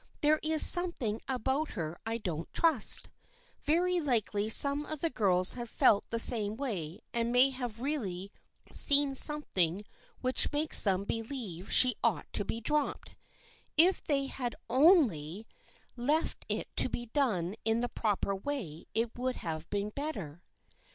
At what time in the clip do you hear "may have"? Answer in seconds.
7.31-7.81